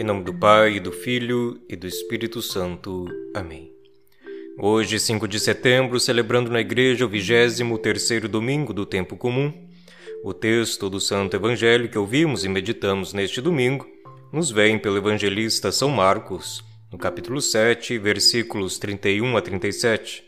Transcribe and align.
Em 0.00 0.02
nome 0.02 0.24
do 0.24 0.32
Pai, 0.32 0.80
do 0.80 0.90
Filho 0.90 1.60
e 1.68 1.76
do 1.76 1.86
Espírito 1.86 2.40
Santo. 2.40 3.06
Amém. 3.34 3.70
Hoje, 4.58 4.98
5 4.98 5.28
de 5.28 5.38
setembro, 5.38 6.00
celebrando 6.00 6.50
na 6.50 6.58
igreja 6.58 7.04
o 7.04 7.10
23º 7.10 8.26
domingo 8.26 8.72
do 8.72 8.86
tempo 8.86 9.14
comum, 9.14 9.52
o 10.24 10.32
texto 10.32 10.88
do 10.88 10.98
Santo 10.98 11.36
Evangelho 11.36 11.86
que 11.86 11.98
ouvimos 11.98 12.46
e 12.46 12.48
meditamos 12.48 13.12
neste 13.12 13.42
domingo 13.42 13.86
nos 14.32 14.50
vem 14.50 14.78
pelo 14.78 14.96
evangelista 14.96 15.70
São 15.70 15.90
Marcos, 15.90 16.64
no 16.90 16.96
capítulo 16.96 17.38
7, 17.38 17.98
versículos 17.98 18.78
31 18.78 19.36
a 19.36 19.42
37. 19.42 20.24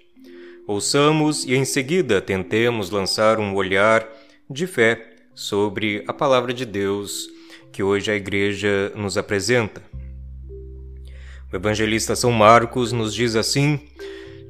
Ouçamos 0.66 1.46
e 1.46 1.54
em 1.54 1.64
seguida 1.64 2.20
tentemos 2.20 2.90
lançar 2.90 3.40
um 3.40 3.54
olhar 3.54 4.06
de 4.50 4.66
fé 4.66 5.14
sobre 5.34 6.04
a 6.06 6.12
palavra 6.12 6.52
de 6.52 6.66
Deus 6.66 7.32
que 7.72 7.82
hoje 7.82 8.10
a 8.10 8.14
igreja 8.14 8.92
nos 8.94 9.16
apresenta. 9.16 9.82
O 11.50 11.56
evangelista 11.56 12.14
São 12.14 12.30
Marcos 12.30 12.92
nos 12.92 13.14
diz 13.14 13.34
assim: 13.34 13.80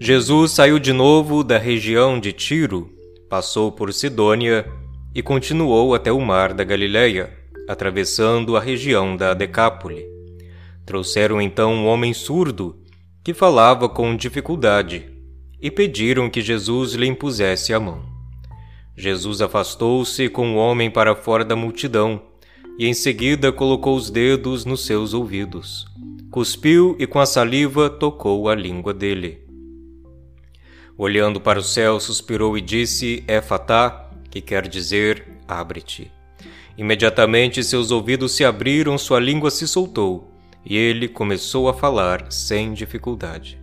Jesus 0.01 0.51
saiu 0.51 0.79
de 0.79 0.93
novo 0.93 1.45
da 1.45 1.57
região 1.57 2.19
de 2.19 2.33
Tiro, 2.33 2.91
passou 3.31 3.71
por 3.71 3.93
Sidônia 3.93 4.67
e 5.15 5.23
continuou 5.23 5.95
até 5.95 6.11
o 6.11 6.21
mar 6.21 6.53
da 6.53 6.65
Galileia, 6.65 7.33
atravessando 7.69 8.57
a 8.57 8.61
região 8.61 9.17
da 9.17 9.35
Decápole. 9.35 10.05
Trouxeram 10.85 11.41
então 11.41 11.73
um 11.73 11.87
homem 11.87 12.13
surdo 12.13 12.77
que 13.23 13.33
falava 13.33 13.89
com 13.89 14.17
dificuldade 14.17 15.09
e 15.61 15.71
pediram 15.71 16.29
que 16.29 16.41
Jesus 16.41 16.95
lhe 16.95 17.07
impusesse 17.07 17.73
a 17.73 17.79
mão. 17.79 18.03
Jesus 18.97 19.41
afastou-se 19.41 20.29
com 20.29 20.55
o 20.55 20.57
homem 20.57 20.91
para 20.91 21.15
fora 21.15 21.45
da 21.45 21.55
multidão 21.55 22.32
e 22.79 22.87
em 22.87 22.95
seguida 22.95 23.53
colocou 23.53 23.97
os 23.97 24.11
dedos 24.11 24.65
nos 24.65 24.85
seus 24.85 25.15
ouvidos. 25.15 25.87
Cuspiu 26.31 26.97
e 26.99 27.07
com 27.07 27.21
a 27.21 27.27
saliva 27.27 27.91
tocou 27.91 28.49
a 28.49 28.55
língua 28.55 28.95
dele. 28.95 29.41
Olhando 30.97 31.41
para 31.41 31.59
o 31.59 31.63
céu, 31.63 31.99
suspirou 32.01 32.57
e 32.57 32.61
disse: 32.61 33.25
Éfatá, 33.27 34.11
que 34.31 34.41
quer 34.41 34.67
dizer 34.69 35.27
abre-te. 35.47 36.11
Imediatamente 36.77 37.63
seus 37.63 37.91
ouvidos 37.91 38.33
se 38.33 38.45
abriram, 38.45 38.97
sua 38.97 39.21
língua 39.21 39.51
se 39.51 39.69
soltou 39.69 40.33
e 40.65 40.77
ele 40.77 41.09
começou 41.09 41.69
a 41.69 41.75
falar 41.75 42.31
sem 42.31 42.73
dificuldade. 42.73 43.59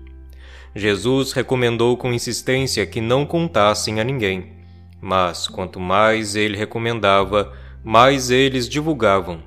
Jesus 0.76 1.32
recomendou 1.32 1.98
com 1.98 2.14
insistência 2.14 2.86
que 2.86 3.02
não 3.02 3.26
contassem 3.26 4.00
a 4.00 4.04
ninguém, 4.04 4.54
mas 5.02 5.48
quanto 5.48 5.80
mais 5.80 6.36
ele 6.36 6.58
recomendava, 6.58 7.54
mais 7.84 8.30
eles 8.30 8.68
divulgavam. 8.68 9.42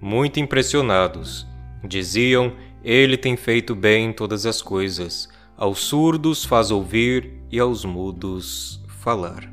Muito 0.00 0.38
impressionados, 0.38 1.46
diziam: 1.82 2.52
Ele 2.82 3.16
tem 3.16 3.36
feito 3.36 3.74
bem 3.74 4.12
todas 4.12 4.46
as 4.46 4.60
coisas, 4.60 5.28
aos 5.56 5.80
surdos 5.80 6.44
faz 6.44 6.70
ouvir 6.70 7.32
e 7.50 7.58
aos 7.58 7.84
mudos 7.84 8.82
falar. 9.00 9.52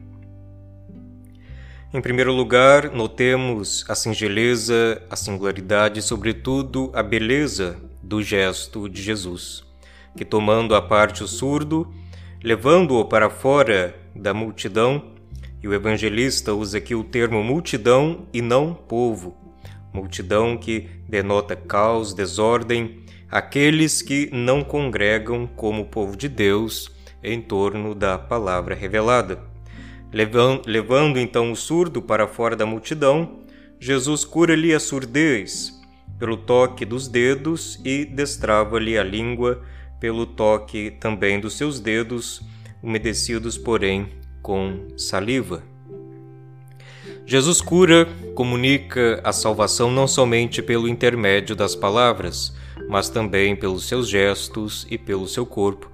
Em 1.94 2.00
primeiro 2.00 2.32
lugar, 2.32 2.90
notemos 2.92 3.84
a 3.90 3.96
singeleza, 3.96 5.02
a 5.10 5.16
singularidade 5.18 6.00
e, 6.00 6.02
sobretudo, 6.02 6.90
a 6.94 7.04
beleza 7.04 7.78
do 8.02 8.24
gesto 8.24 8.88
de 8.88 9.02
Jesus, 9.02 9.62
que, 10.16 10.24
tomando 10.24 10.74
à 10.74 10.82
parte 10.82 11.22
o 11.22 11.28
surdo, 11.28 11.94
levando-o 12.42 13.04
para 13.04 13.30
fora 13.30 13.94
da 14.16 14.34
multidão, 14.34 15.12
e 15.62 15.68
o 15.68 15.74
evangelista 15.74 16.54
usa 16.54 16.80
aqui 16.80 16.96
o 16.96 17.04
termo 17.04 17.44
multidão 17.44 18.28
e 18.34 18.42
não 18.42 18.74
povo. 18.74 19.38
Multidão 19.94 20.58
que 20.58 20.90
denota 21.08 21.56
caos, 21.56 22.14
desordem, 22.14 23.04
aqueles 23.30 24.02
que 24.02 24.30
não 24.32 24.64
congregam 24.64 25.46
como 25.46 25.86
povo 25.86 26.16
de 26.16 26.28
Deus 26.28 26.90
em 27.24 27.42
torno 27.42 27.94
da 27.94 28.18
palavra 28.18 28.74
revelada. 28.74 29.40
Levando, 30.12 31.20
então 31.20 31.52
o 31.52 31.56
surdo 31.56 32.02
para 32.02 32.28
fora 32.28 32.56
da 32.56 32.66
multidão, 32.66 33.42
Jesus 33.80 34.26
cura-lhe 34.26 34.74
a 34.74 34.80
surdez 34.80 35.80
pelo 36.20 36.38
toque 36.38 36.86
dos 36.86 37.08
dedos 37.08 37.80
e 37.86 38.06
destrava-lhe 38.06 38.98
a 38.98 39.04
língua 39.04 39.64
pelo 40.00 40.26
toque 40.26 40.92
também 41.00 41.40
dos 41.40 41.58
seus 41.58 41.80
dedos, 41.80 42.42
umedecidos, 42.84 43.58
porém, 43.58 44.10
com 44.42 44.88
saliva. 44.98 45.64
Jesus 47.26 47.62
cura, 47.62 48.08
comunica 48.36 49.22
a 49.24 49.32
salvação 49.32 49.92
não 49.92 50.08
somente 50.08 50.62
pelo 50.62 50.88
intermédio 50.88 51.56
das 51.56 51.76
palavras, 51.76 52.54
mas 52.90 53.10
também 53.10 53.56
pelos 53.56 53.88
seus 53.88 54.10
gestos 54.10 54.86
e 54.90 54.98
pelo 54.98 55.28
seu 55.28 55.46
corpo. 55.46 55.90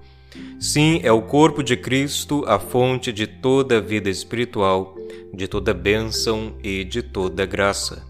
Sim, 0.58 1.00
é 1.02 1.12
o 1.12 1.22
corpo 1.22 1.62
de 1.62 1.76
Cristo 1.76 2.44
a 2.46 2.58
fonte 2.58 3.12
de 3.12 3.26
toda 3.26 3.78
a 3.78 3.80
vida 3.80 4.10
espiritual, 4.10 4.96
de 5.32 5.46
toda 5.46 5.72
bênção 5.72 6.56
e 6.62 6.84
de 6.84 7.02
toda 7.02 7.46
graça. 7.46 8.06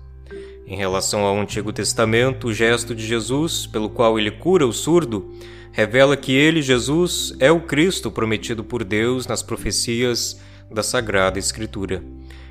Em 0.69 0.77
relação 0.77 1.23
ao 1.23 1.41
Antigo 1.41 1.73
Testamento, 1.73 2.49
o 2.49 2.53
gesto 2.53 2.95
de 2.95 3.07
Jesus, 3.07 3.67
pelo 3.67 3.89
qual 3.89 4.19
ele 4.19 4.31
cura 4.31 4.67
o 4.67 4.73
surdo, 4.73 5.35
revela 5.73 6.15
que 6.15 6.31
ele, 6.31 6.61
Jesus, 6.61 7.35
é 7.41 7.51
o 7.51 7.63
Cristo 7.63 8.11
prometido 8.11 8.63
por 8.63 8.85
Deus 8.85 9.27
nas 9.27 9.43
profecias 9.43 10.39
da 10.71 10.83
Sagrada 10.83 11.39
Escritura. 11.39 12.05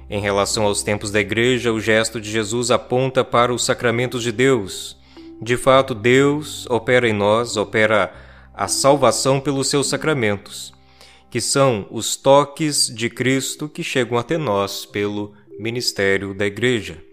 Em 0.09 0.19
relação 0.19 0.63
aos 0.63 0.81
tempos 0.81 1.11
da 1.11 1.19
Igreja, 1.19 1.71
o 1.71 1.79
gesto 1.79 2.19
de 2.19 2.31
Jesus 2.31 2.71
aponta 2.71 3.23
para 3.23 3.53
os 3.53 3.63
sacramentos 3.63 4.23
de 4.23 4.31
Deus. 4.31 4.97
De 5.39 5.55
fato, 5.55 5.93
Deus 5.93 6.65
opera 6.71 7.07
em 7.07 7.13
nós, 7.13 7.55
opera 7.55 8.11
a 8.51 8.67
salvação 8.67 9.39
pelos 9.39 9.67
seus 9.67 9.89
sacramentos, 9.89 10.73
que 11.29 11.39
são 11.39 11.85
os 11.91 12.15
toques 12.15 12.87
de 12.87 13.11
Cristo 13.11 13.69
que 13.69 13.83
chegam 13.83 14.17
até 14.17 14.39
nós 14.39 14.87
pelo 14.87 15.35
ministério 15.59 16.33
da 16.33 16.47
Igreja. 16.47 17.06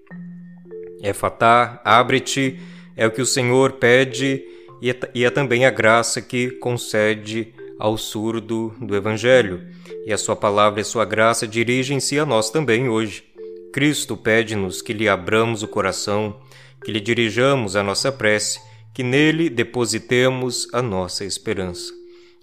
Éfatá, 1.04 1.80
abre-te, 1.84 2.58
é 2.96 3.06
o 3.06 3.10
que 3.10 3.22
o 3.22 3.26
Senhor 3.26 3.72
pede 3.72 4.42
é 4.82 5.10
e 5.14 5.24
é 5.24 5.30
também 5.30 5.64
a 5.64 5.70
graça 5.70 6.20
que 6.20 6.50
concede 6.50 7.54
ao 7.78 7.96
surdo 7.96 8.74
do 8.80 8.94
Evangelho, 8.94 9.62
e 10.06 10.12
a 10.12 10.18
sua 10.18 10.36
palavra 10.36 10.80
e 10.80 10.84
sua 10.84 11.04
graça 11.04 11.46
dirigem-se 11.46 12.18
a 12.18 12.26
nós 12.26 12.50
também 12.50 12.88
hoje. 12.88 13.24
Cristo 13.72 14.16
pede-nos 14.16 14.82
que 14.82 14.92
lhe 14.92 15.08
abramos 15.08 15.62
o 15.62 15.68
coração, 15.68 16.38
que 16.84 16.92
lhe 16.92 17.00
dirijamos 17.00 17.76
a 17.76 17.82
nossa 17.82 18.12
prece, 18.12 18.60
que 18.94 19.02
nele 19.02 19.48
depositemos 19.50 20.68
a 20.72 20.80
nossa 20.82 21.24
esperança. 21.24 21.92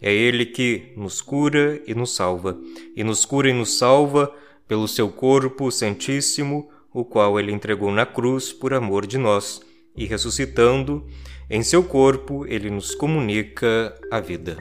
É 0.02 0.12
ele 0.12 0.46
que 0.46 0.92
nos 0.98 1.22
cura 1.22 1.80
e 1.86 1.94
nos 1.94 2.16
salva, 2.16 2.58
e 2.96 3.04
nos 3.04 3.24
cura 3.24 3.50
e 3.50 3.54
nos 3.54 3.78
salva 3.78 4.34
pelo 4.68 4.88
seu 4.88 5.10
corpo 5.10 5.72
santíssimo, 5.72 6.70
o 6.94 7.06
qual 7.06 7.40
ele 7.40 7.52
entregou 7.52 7.91
na 7.91 8.06
cruz 8.06 8.52
por 8.52 8.74
amor 8.74 9.06
de 9.06 9.18
nós, 9.18 9.62
e 9.96 10.06
ressuscitando, 10.06 11.06
em 11.50 11.62
seu 11.63 11.84
corpo 11.84 12.46
ele 12.47 12.69
nos 12.69 12.96
comunica 12.96 13.94
a 14.09 14.19
vida. 14.19 14.57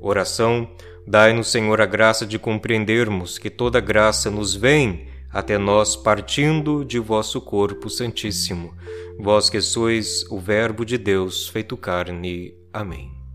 Oração: 0.00 0.68
Dai-nos, 1.06 1.48
Senhor, 1.48 1.80
a 1.80 1.86
graça 1.86 2.26
de 2.26 2.38
compreendermos 2.38 3.38
que 3.38 3.48
toda 3.48 3.80
graça 3.80 4.30
nos 4.30 4.54
vem 4.54 5.08
até 5.32 5.58
nós 5.58 5.96
partindo 5.96 6.84
de 6.84 6.98
vosso 6.98 7.40
corpo 7.40 7.90
santíssimo, 7.90 8.74
vós 9.18 9.50
que 9.50 9.60
sois 9.60 10.24
o 10.30 10.38
Verbo 10.38 10.84
de 10.84 10.96
Deus 10.96 11.48
feito 11.48 11.76
carne. 11.76 12.54
Amém. 12.72 13.25